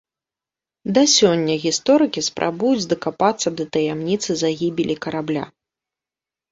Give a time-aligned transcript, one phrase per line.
[0.97, 5.43] Да сёння гісторыкі спрабуюць дакапацца да таямніцы загібелі карабля.